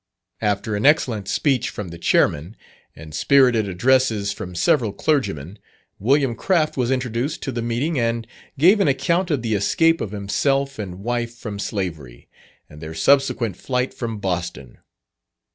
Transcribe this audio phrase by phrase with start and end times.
[0.41, 2.55] After an excellent speech from the Chairman,
[2.95, 5.59] and spirited addresses from several clergymen,
[5.99, 8.25] William Craft was introduced to the meeting, and
[8.57, 12.27] gave an account of the escape of himself and wife from slavery,
[12.67, 14.79] and their subsequent flight from Boston.